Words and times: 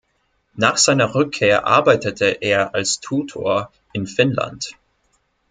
Nach 0.55 0.77
seiner 0.77 1.13
Rückkehr 1.13 1.67
arbeitete 1.67 2.25
er 2.25 2.73
als 2.73 3.01
Tutor 3.01 3.71
in 3.93 4.07
Finnland. 4.07 4.71